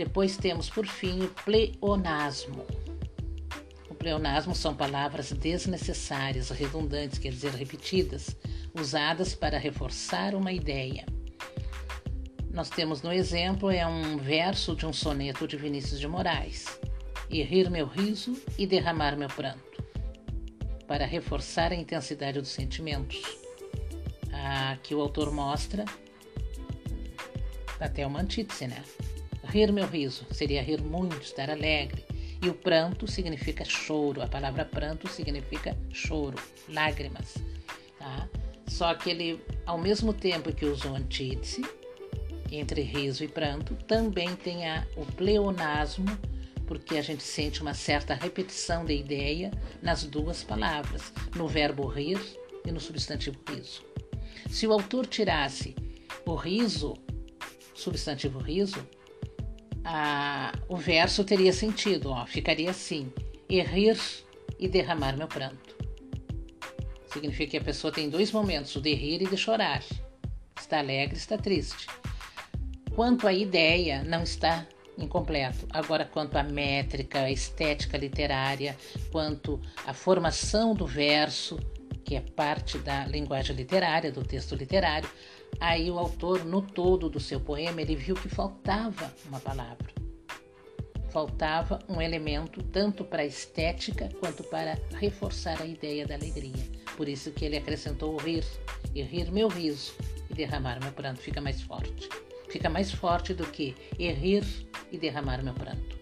Depois 0.00 0.34
temos, 0.34 0.70
por 0.70 0.86
fim, 0.86 1.24
o 1.24 1.28
pleonasmo. 1.28 2.64
O 3.90 3.94
pleonasmo 3.94 4.54
são 4.54 4.74
palavras 4.74 5.30
desnecessárias, 5.30 6.48
redundantes, 6.48 7.18
quer 7.18 7.28
dizer, 7.28 7.52
repetidas, 7.52 8.34
usadas 8.72 9.34
para 9.34 9.58
reforçar 9.58 10.34
uma 10.34 10.52
ideia. 10.52 11.04
Nós 12.50 12.70
temos 12.70 13.02
no 13.02 13.12
exemplo 13.12 13.70
é 13.70 13.86
um 13.86 14.16
verso 14.16 14.74
de 14.74 14.86
um 14.86 14.92
soneto 14.94 15.46
de 15.46 15.58
Vinícius 15.58 16.00
de 16.00 16.08
Moraes: 16.08 16.64
E 17.28 17.42
rir 17.42 17.68
meu 17.68 17.86
riso 17.86 18.42
e 18.56 18.66
derramar 18.66 19.18
meu 19.18 19.28
pranto, 19.28 19.84
para 20.86 21.04
reforçar 21.04 21.72
a 21.72 21.76
intensidade 21.76 22.40
dos 22.40 22.48
sentimentos. 22.48 23.20
Aqui 24.72 24.94
o 24.94 25.00
autor 25.02 25.30
mostra 25.30 25.84
até 27.78 28.06
uma 28.06 28.22
antítese, 28.22 28.66
né? 28.66 28.82
Rir 29.50 29.72
meu 29.72 29.86
riso 29.86 30.24
seria 30.30 30.62
rir 30.62 30.80
muito, 30.80 31.20
estar 31.22 31.50
alegre. 31.50 32.04
E 32.40 32.48
o 32.48 32.54
pranto 32.54 33.06
significa 33.06 33.64
choro. 33.64 34.22
A 34.22 34.28
palavra 34.28 34.64
pranto 34.64 35.08
significa 35.08 35.76
choro, 35.92 36.38
lágrimas. 36.68 37.34
Tá? 37.98 38.28
Só 38.68 38.94
que 38.94 39.10
ele, 39.10 39.40
ao 39.66 39.76
mesmo 39.76 40.14
tempo 40.14 40.52
que 40.52 40.64
usou 40.64 40.94
antítese, 40.94 41.62
entre 42.52 42.82
riso 42.82 43.24
e 43.24 43.28
pranto, 43.28 43.74
também 43.86 44.36
tem 44.36 44.68
a, 44.68 44.86
o 44.96 45.04
pleonasmo, 45.04 46.06
porque 46.66 46.96
a 46.96 47.02
gente 47.02 47.24
sente 47.24 47.60
uma 47.60 47.74
certa 47.74 48.14
repetição 48.14 48.84
da 48.84 48.92
ideia 48.92 49.50
nas 49.82 50.04
duas 50.04 50.44
palavras, 50.44 51.12
no 51.34 51.48
verbo 51.48 51.88
rir 51.88 52.20
e 52.64 52.70
no 52.70 52.78
substantivo 52.78 53.38
riso. 53.48 53.82
Se 54.48 54.66
o 54.66 54.72
autor 54.72 55.06
tirasse 55.06 55.74
o 56.24 56.36
riso, 56.36 56.94
substantivo 57.74 58.38
riso, 58.38 58.86
o 60.68 60.76
verso 60.76 61.24
teria 61.24 61.52
sentido, 61.52 62.10
ó, 62.10 62.26
ficaria 62.26 62.70
assim: 62.70 63.12
e 63.48 63.60
rir 63.62 63.98
e 64.58 64.68
derramar 64.68 65.16
meu 65.16 65.28
pranto. 65.28 65.76
Significa 67.12 67.52
que 67.52 67.56
a 67.58 67.64
pessoa 67.64 67.92
tem 67.92 68.08
dois 68.08 68.30
momentos, 68.30 68.74
o 68.76 68.80
de 68.80 68.94
rir 68.94 69.22
e 69.22 69.26
de 69.26 69.36
chorar. 69.36 69.82
Está 70.58 70.78
alegre, 70.78 71.16
está 71.16 71.36
triste. 71.36 71.86
Quanto 72.94 73.26
à 73.26 73.32
ideia, 73.32 74.04
não 74.04 74.22
está 74.22 74.66
incompleto. 74.96 75.66
Agora, 75.70 76.04
quanto 76.04 76.36
à 76.36 76.42
métrica, 76.42 77.20
a 77.20 77.30
estética 77.30 77.96
literária, 77.96 78.76
quanto 79.10 79.60
à 79.86 79.92
formação 79.92 80.74
do 80.74 80.86
verso, 80.86 81.58
que 82.04 82.14
é 82.14 82.20
parte 82.20 82.78
da 82.78 83.06
linguagem 83.06 83.56
literária, 83.56 84.12
do 84.12 84.22
texto 84.22 84.54
literário, 84.54 85.08
Aí 85.58 85.90
o 85.90 85.98
autor, 85.98 86.44
no 86.44 86.62
todo 86.62 87.08
do 87.08 87.18
seu 87.18 87.40
poema, 87.40 87.80
ele 87.80 87.96
viu 87.96 88.14
que 88.14 88.28
faltava 88.28 89.12
uma 89.26 89.40
palavra. 89.40 89.90
Faltava 91.10 91.80
um 91.88 92.00
elemento 92.00 92.62
tanto 92.62 93.04
para 93.04 93.22
a 93.22 93.26
estética 93.26 94.08
quanto 94.20 94.44
para 94.44 94.78
reforçar 94.98 95.60
a 95.60 95.66
ideia 95.66 96.06
da 96.06 96.14
alegria. 96.14 96.64
Por 96.96 97.08
isso 97.08 97.32
que 97.32 97.44
ele 97.44 97.56
acrescentou 97.56 98.14
o 98.14 98.16
rir, 98.16 98.44
e 98.94 99.02
rir 99.02 99.30
meu 99.30 99.48
riso 99.48 99.92
e 100.28 100.34
derramar 100.34 100.78
meu 100.80 100.92
pranto 100.92 101.20
fica 101.20 101.40
mais 101.40 101.60
forte. 101.62 102.08
Fica 102.48 102.68
mais 102.68 102.90
forte 102.92 103.34
do 103.34 103.46
que 103.46 103.76
e 103.98 104.10
rir 104.12 104.44
e 104.90 104.98
derramar 104.98 105.42
meu 105.42 105.54
pranto. 105.54 105.98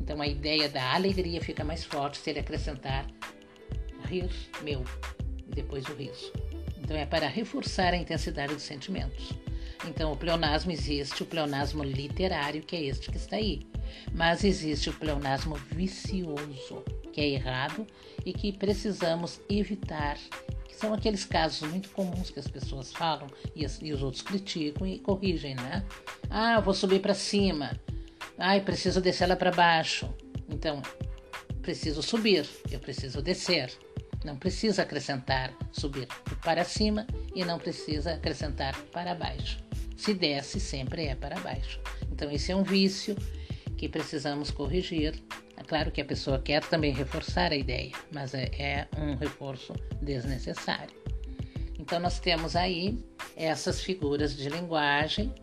Então 0.00 0.20
a 0.20 0.26
ideia 0.26 0.68
da 0.68 0.94
alegria 0.94 1.40
fica 1.40 1.64
mais 1.64 1.84
forte 1.84 2.18
se 2.18 2.30
ele 2.30 2.40
acrescentar 2.40 3.06
rir 4.04 4.30
meu 4.62 4.84
e 5.46 5.54
depois 5.54 5.86
o 5.86 5.94
riso. 5.94 6.32
Então 6.92 7.00
é 7.00 7.06
para 7.06 7.26
reforçar 7.26 7.94
a 7.94 7.96
intensidade 7.96 8.52
dos 8.52 8.64
sentimentos. 8.64 9.30
Então 9.88 10.12
o 10.12 10.16
pleonasmo 10.16 10.70
existe, 10.70 11.22
o 11.22 11.26
pleonasmo 11.26 11.82
literário, 11.82 12.60
que 12.60 12.76
é 12.76 12.82
este 12.82 13.10
que 13.10 13.16
está 13.16 13.36
aí. 13.36 13.62
Mas 14.12 14.44
existe 14.44 14.90
o 14.90 14.92
pleonasmo 14.92 15.54
vicioso, 15.70 16.84
que 17.10 17.18
é 17.18 17.28
errado 17.30 17.86
e 18.26 18.34
que 18.34 18.52
precisamos 18.52 19.40
evitar. 19.48 20.18
Que 20.68 20.74
são 20.76 20.92
aqueles 20.92 21.24
casos 21.24 21.66
muito 21.66 21.88
comuns 21.88 22.28
que 22.28 22.38
as 22.38 22.46
pessoas 22.46 22.92
falam 22.92 23.26
e, 23.56 23.64
as, 23.64 23.80
e 23.80 23.90
os 23.90 24.02
outros 24.02 24.20
criticam 24.20 24.86
e 24.86 24.98
corrigem, 24.98 25.54
né? 25.54 25.82
Ah, 26.28 26.60
vou 26.60 26.74
subir 26.74 27.00
para 27.00 27.14
cima. 27.14 27.70
Ai, 28.36 28.60
preciso 28.60 29.00
descer 29.00 29.26
lá 29.26 29.34
para 29.34 29.50
baixo. 29.50 30.12
Então, 30.46 30.82
preciso 31.62 32.02
subir, 32.02 32.46
eu 32.70 32.80
preciso 32.80 33.22
descer. 33.22 33.72
Não 34.24 34.36
precisa 34.36 34.82
acrescentar 34.82 35.52
subir 35.72 36.06
para 36.42 36.64
cima 36.64 37.06
e 37.34 37.44
não 37.44 37.58
precisa 37.58 38.14
acrescentar 38.14 38.76
para 38.92 39.14
baixo. 39.14 39.58
Se 39.96 40.14
desce, 40.14 40.60
sempre 40.60 41.06
é 41.06 41.14
para 41.14 41.38
baixo. 41.40 41.80
Então, 42.10 42.30
esse 42.30 42.52
é 42.52 42.56
um 42.56 42.62
vício 42.62 43.16
que 43.76 43.88
precisamos 43.88 44.50
corrigir 44.50 45.14
claro 45.72 45.90
que 45.90 46.02
a 46.02 46.04
pessoa 46.04 46.38
quer 46.38 46.62
também 46.64 46.92
reforçar 46.92 47.50
a 47.50 47.56
ideia, 47.56 47.92
mas 48.12 48.34
é, 48.34 48.50
é 48.58 48.88
um 48.98 49.16
reforço 49.16 49.72
desnecessário. 50.02 50.94
Então, 51.78 51.98
nós 51.98 52.20
temos 52.20 52.54
aí 52.54 53.02
essas 53.34 53.80
figuras 53.80 54.36
de 54.36 54.50
linguagem. 54.50 55.34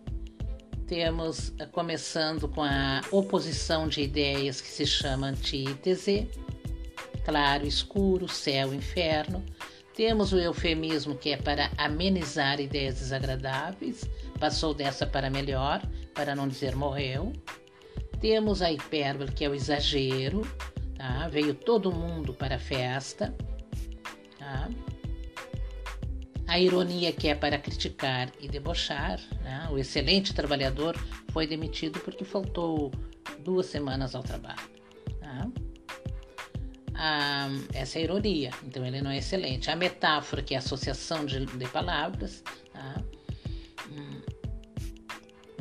Temos, 0.86 1.52
eh, 1.58 1.66
começando 1.66 2.48
com 2.48 2.62
a 2.62 3.02
oposição 3.12 3.88
de 3.88 4.02
ideias 4.02 4.62
que 4.62 4.68
se 4.68 4.86
chama 4.86 5.30
antítese, 5.30 6.30
claro, 7.30 7.68
escuro, 7.68 8.28
céu, 8.28 8.74
inferno. 8.74 9.46
Temos 9.96 10.34
o 10.34 10.40
eufemismo, 10.40 11.16
que 11.16 11.30
é 11.30 11.38
para 11.38 11.70
amenizar 11.78 12.60
ideias 12.60 12.96
desagradáveis, 12.96 14.10
passou 14.40 14.74
dessa 14.74 15.06
para 15.06 15.30
melhor, 15.30 15.82
para 16.16 16.36
não 16.36 16.48
dizer 16.48 16.76
morreu. 16.76 17.32
Temos 18.20 18.64
a 18.64 18.72
hipérbole, 18.72 19.32
que 19.32 19.46
é 19.46 19.50
o 19.50 19.54
exagero, 19.54 20.42
tá? 20.98 21.28
veio 21.28 21.54
todo 21.54 21.92
mundo 21.92 22.34
para 22.34 22.56
a 22.56 22.60
festa. 22.60 23.36
Tá? 24.40 24.70
A 26.48 26.60
ironia, 26.60 27.12
que 27.12 27.28
é 27.28 27.36
para 27.36 27.60
criticar 27.60 28.32
e 28.40 28.48
debochar. 28.48 29.20
Né? 29.44 29.68
O 29.72 29.78
excelente 29.78 30.34
trabalhador 30.34 30.98
foi 31.32 31.46
demitido 31.46 32.00
porque 32.00 32.26
faltou 32.26 32.92
duas 33.44 33.68
semanas 33.68 34.16
ao 34.16 34.24
trabalho. 34.24 34.68
Tá? 35.20 35.48
Essa 37.74 37.98
é 37.98 38.02
a 38.02 38.04
ironia, 38.04 38.52
então 38.64 38.86
ele 38.86 39.02
não 39.02 39.12
é 39.12 39.18
excelente. 39.18 39.72
A 39.72 39.76
metáfora, 39.76 40.42
que 40.42 40.54
é 40.54 40.58
a 40.58 40.60
associação 40.60 41.26
de, 41.26 41.46
de 41.46 41.68
palavras, 41.68 42.44
tá? 42.74 43.02
hum, 43.90 44.22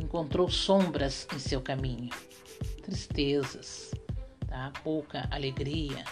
encontrou 0.01 0.51
sombras 0.51 1.29
em 1.35 1.39
seu 1.39 1.61
caminho, 1.61 2.11
tristezas, 2.83 3.93
tá? 4.49 4.73
pouca 4.83 5.29
alegria, 5.31 6.05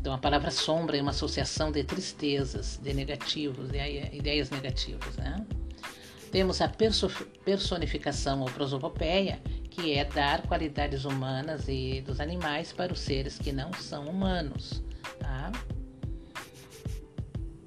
então, 0.00 0.12
a 0.12 0.18
palavra 0.18 0.50
sombra 0.50 0.96
é 0.96 1.02
uma 1.02 1.10
associação 1.10 1.72
de 1.72 1.82
tristezas, 1.82 2.78
de 2.82 2.94
negativos, 2.94 3.68
de 3.68 3.78
ideias 4.16 4.50
negativas. 4.50 5.16
Né? 5.16 5.44
Temos 6.30 6.60
a 6.60 6.70
personificação 7.44 8.40
ou 8.40 8.46
prosopopeia, 8.46 9.40
que 9.70 9.94
é 9.94 10.04
dar 10.04 10.42
qualidades 10.42 11.04
humanas 11.04 11.68
e 11.68 12.00
dos 12.00 12.20
animais 12.20 12.72
para 12.72 12.92
os 12.92 13.00
seres 13.00 13.38
que 13.38 13.52
não 13.52 13.72
são 13.72 14.06
humanos. 14.06 14.82
Tá? 15.18 15.52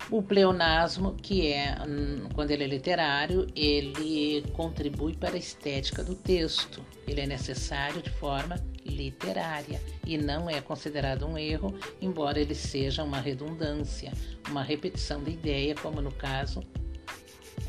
O 0.10 0.22
pleonasmo, 0.22 1.16
que 1.16 1.54
é, 1.54 1.78
hum, 1.88 2.28
quando 2.34 2.52
ele 2.52 2.66
é 2.66 2.68
literário, 2.68 3.48
ele 3.56 4.44
contribui 4.52 5.16
para 5.16 5.36
a 5.36 5.38
estética 5.38 6.04
do 6.04 6.16
texto. 6.16 6.86
Ele 7.08 7.22
é 7.22 7.26
necessário 7.26 8.02
de 8.02 8.10
forma 8.10 8.56
literária 8.86 9.82
e 10.06 10.18
não 10.18 10.50
é 10.50 10.60
considerado 10.60 11.26
um 11.26 11.38
erro, 11.38 11.74
embora 12.02 12.40
ele 12.40 12.56
seja 12.56 13.04
uma 13.04 13.22
redundância, 13.22 14.12
uma 14.50 14.64
repetição 14.64 15.24
de 15.24 15.32
ideia, 15.32 15.76
como 15.76 16.02
no 16.02 16.12
caso 16.12 16.62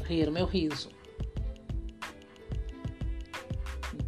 rir 0.05 0.29
meu 0.31 0.45
riso. 0.45 0.91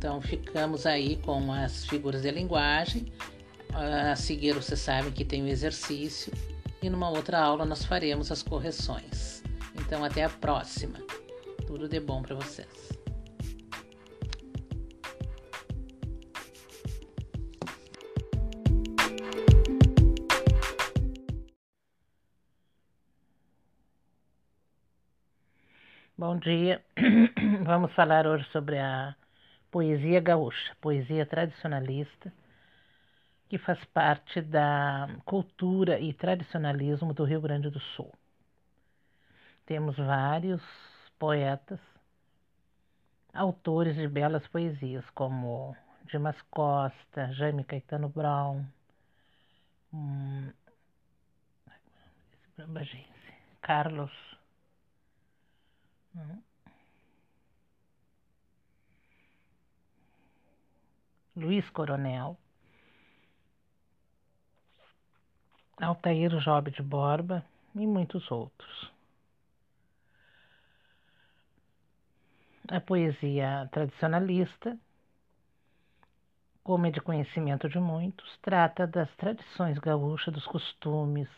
Então 0.04 0.20
ficamos 0.20 0.84
aí 0.84 1.16
com 1.16 1.50
as 1.50 1.86
figuras 1.86 2.20
de 2.20 2.30
linguagem. 2.30 3.10
A 3.72 4.14
seguir, 4.14 4.52
vocês 4.52 4.78
sabem 4.78 5.10
que 5.10 5.24
tem 5.24 5.42
o 5.42 5.48
exercício 5.48 6.30
e 6.82 6.90
numa 6.90 7.08
outra 7.08 7.40
aula 7.40 7.64
nós 7.64 7.86
faremos 7.86 8.30
as 8.30 8.42
correções. 8.42 9.42
Então, 9.74 10.04
até 10.04 10.24
a 10.24 10.28
próxima. 10.28 10.98
Tudo 11.66 11.88
de 11.88 11.98
bom 12.00 12.20
para 12.20 12.34
vocês. 12.34 12.68
Bom 26.18 26.38
dia. 26.40 26.84
Vamos 27.64 27.90
falar 27.94 28.26
hoje 28.26 28.46
sobre 28.52 28.78
a 28.78 29.16
poesia 29.74 30.20
gaúcha, 30.20 30.76
poesia 30.80 31.26
tradicionalista, 31.26 32.32
que 33.48 33.58
faz 33.58 33.84
parte 33.86 34.40
da 34.40 35.08
cultura 35.24 35.98
e 35.98 36.14
tradicionalismo 36.14 37.12
do 37.12 37.24
Rio 37.24 37.40
Grande 37.40 37.70
do 37.70 37.80
Sul. 37.80 38.12
Temos 39.66 39.96
vários 39.96 40.62
poetas, 41.18 41.80
autores 43.32 43.96
de 43.96 44.06
belas 44.06 44.46
poesias, 44.46 45.04
como 45.10 45.76
Dimas 46.04 46.40
Costa, 46.52 47.32
Jaime 47.36 47.64
Caetano 47.64 48.08
Brown, 48.08 48.64
hum, 49.92 50.52
Carlos 53.60 54.12
Uhum. 56.14 56.53
Luiz 61.36 61.68
Coronel, 61.70 62.36
Altair 65.80 66.30
Job 66.38 66.70
de 66.70 66.80
Borba 66.82 67.44
e 67.74 67.84
muitos 67.86 68.30
outros. 68.30 68.92
A 72.68 72.80
poesia 72.80 73.68
tradicionalista, 73.72 74.78
como 76.62 76.86
é 76.86 76.90
de 76.92 77.00
conhecimento 77.00 77.68
de 77.68 77.80
muitos, 77.80 78.38
trata 78.40 78.86
das 78.86 79.10
tradições 79.16 79.78
gaúchas, 79.78 80.32
dos 80.32 80.46
costumes, 80.46 81.28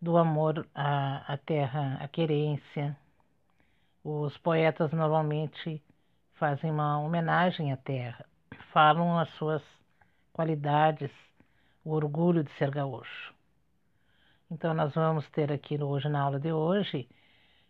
do 0.00 0.16
amor 0.16 0.64
à, 0.72 1.32
à 1.32 1.36
terra, 1.36 1.98
à 2.00 2.06
querência, 2.06 2.96
os 4.04 4.38
poetas 4.38 4.92
normalmente 4.92 5.82
fazem 6.34 6.70
uma 6.70 7.00
homenagem 7.00 7.72
à 7.72 7.76
terra, 7.76 8.24
falam 8.78 9.18
as 9.18 9.28
suas 9.30 9.60
qualidades, 10.32 11.10
o 11.84 11.90
orgulho 11.90 12.44
de 12.44 12.50
ser 12.52 12.70
gaúcho. 12.70 13.34
Então 14.48 14.72
nós 14.72 14.94
vamos 14.94 15.28
ter 15.30 15.50
aqui 15.50 15.82
hoje 15.82 16.08
na 16.08 16.20
aula 16.20 16.38
de 16.38 16.52
hoje 16.52 17.08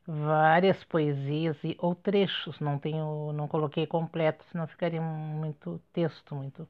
várias 0.07 0.85
poesias 0.85 1.57
e 1.65 1.75
ou 1.79 1.95
trechos, 1.95 2.61
não 2.61 2.79
tenho, 2.79 3.33
não 3.33 3.49
coloquei 3.49 3.87
completo, 3.87 4.45
senão 4.53 4.67
ficaria 4.67 5.01
muito 5.01 5.81
texto, 5.95 6.35
muito 6.35 6.69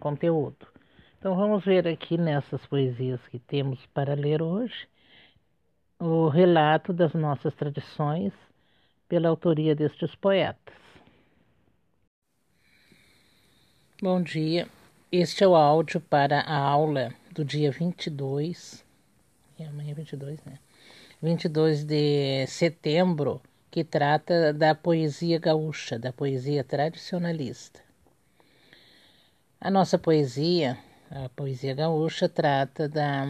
conteúdo. 0.00 0.66
Então 1.18 1.36
vamos 1.36 1.62
ver 1.62 1.86
aqui 1.86 2.16
nessas 2.16 2.64
poesias 2.64 3.20
que 3.28 3.38
temos 3.38 3.84
para 3.88 4.14
ler 4.14 4.40
hoje 4.40 4.88
o 6.00 6.28
relato 6.28 6.90
das 6.90 7.12
nossas 7.12 7.54
tradições 7.54 8.32
pela 9.10 9.28
autoria 9.28 9.74
destes 9.74 10.14
poetas. 10.14 10.83
Bom 14.04 14.20
dia, 14.20 14.68
este 15.10 15.44
é 15.44 15.48
o 15.48 15.56
áudio 15.56 15.98
para 15.98 16.40
a 16.40 16.58
aula 16.58 17.14
do 17.32 17.42
dia 17.42 17.70
22, 17.70 18.84
é 19.58 19.64
amanhã 19.64 19.94
22, 19.94 20.44
né? 20.44 20.58
22 21.22 21.84
de 21.84 22.46
setembro, 22.46 23.40
que 23.70 23.82
trata 23.82 24.52
da 24.52 24.74
poesia 24.74 25.38
gaúcha, 25.38 25.98
da 25.98 26.12
poesia 26.12 26.62
tradicionalista. 26.62 27.80
A 29.58 29.70
nossa 29.70 29.96
poesia, 29.96 30.76
a 31.10 31.30
poesia 31.30 31.72
gaúcha, 31.72 32.28
trata 32.28 32.86
da 32.86 33.24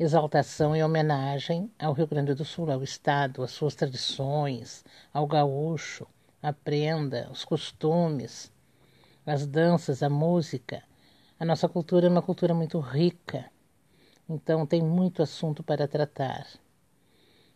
exaltação 0.00 0.74
e 0.74 0.82
homenagem 0.82 1.70
ao 1.78 1.92
Rio 1.92 2.08
Grande 2.08 2.34
do 2.34 2.44
Sul, 2.44 2.72
ao 2.72 2.82
Estado, 2.82 3.40
às 3.40 3.52
suas 3.52 3.76
tradições, 3.76 4.84
ao 5.14 5.28
gaúcho, 5.28 6.08
a 6.42 6.52
prenda, 6.52 7.28
os 7.30 7.44
costumes, 7.44 8.50
as 9.26 9.46
danças, 9.46 10.02
a 10.02 10.08
música. 10.08 10.82
A 11.38 11.44
nossa 11.44 11.68
cultura 11.68 12.06
é 12.06 12.10
uma 12.10 12.22
cultura 12.22 12.54
muito 12.54 12.78
rica, 12.80 13.50
então 14.28 14.66
tem 14.66 14.82
muito 14.82 15.22
assunto 15.22 15.62
para 15.62 15.88
tratar. 15.88 16.46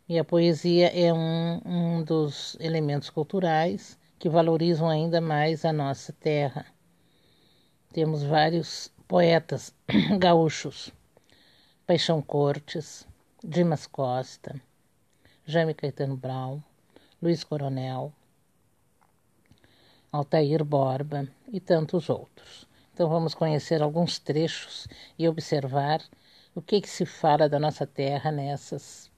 E 0.09 0.18
a 0.18 0.24
poesia 0.24 0.88
é 0.88 1.12
um, 1.12 1.61
um 1.64 2.02
dos 2.02 2.57
elementos 2.61 3.11
culturais 3.11 3.98
que 4.18 4.29
valorizam 4.29 4.88
ainda 4.88 5.20
mais 5.20 5.64
a 5.64 5.72
nossa 5.72 6.12
terra. 6.12 6.66
Temos 7.92 8.22
vários 8.22 8.92
poetas 9.09 9.74
gaúchos 10.18 10.92
Paixão 11.87 12.20
Cortes, 12.20 13.07
Dimas 13.42 13.87
Costa, 13.87 14.61
Jaime 15.44 15.74
Caetano 15.74 16.16
Brown, 16.16 16.61
Luiz 17.22 17.44
Coronel, 17.44 18.12
Altair 20.16 20.64
Borba 20.64 21.29
e 21.52 21.61
tantos 21.61 22.09
outros. 22.09 22.66
Então 22.94 23.09
vamos 23.09 23.35
conhecer 23.35 23.83
alguns 23.83 24.18
trechos 24.18 24.88
e 25.18 25.29
observar 25.29 26.02
o 26.55 26.62
que, 26.62 26.81
que 26.81 26.88
se 26.88 27.05
fala 27.05 27.48
da 27.48 27.59
nossa 27.59 27.87
terra 27.87 28.33
nessas, 28.33 29.11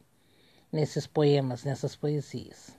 nesses 0.72 1.06
poemas, 1.06 1.62
nessas 1.62 1.94
poesias. 1.94 2.76